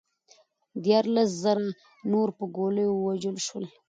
[0.83, 1.63] دیارلس زره
[2.11, 3.65] نور پر ګولیو ووژل شول